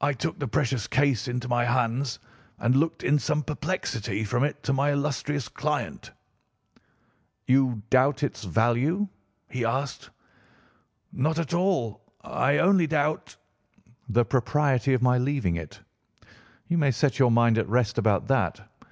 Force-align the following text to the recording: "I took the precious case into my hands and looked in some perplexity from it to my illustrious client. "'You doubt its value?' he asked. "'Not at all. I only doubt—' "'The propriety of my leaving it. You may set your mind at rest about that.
"I 0.00 0.12
took 0.12 0.38
the 0.38 0.46
precious 0.46 0.86
case 0.86 1.26
into 1.26 1.48
my 1.48 1.64
hands 1.64 2.20
and 2.60 2.76
looked 2.76 3.02
in 3.02 3.18
some 3.18 3.42
perplexity 3.42 4.22
from 4.22 4.44
it 4.44 4.62
to 4.62 4.72
my 4.72 4.92
illustrious 4.92 5.48
client. 5.48 6.12
"'You 7.44 7.82
doubt 7.90 8.22
its 8.22 8.44
value?' 8.44 9.08
he 9.48 9.64
asked. 9.64 10.10
"'Not 11.12 11.40
at 11.40 11.52
all. 11.52 12.02
I 12.22 12.58
only 12.58 12.86
doubt—' 12.86 13.34
"'The 14.08 14.24
propriety 14.26 14.94
of 14.94 15.02
my 15.02 15.18
leaving 15.18 15.56
it. 15.56 15.80
You 16.68 16.78
may 16.78 16.92
set 16.92 17.18
your 17.18 17.32
mind 17.32 17.58
at 17.58 17.68
rest 17.68 17.98
about 17.98 18.28
that. 18.28 18.60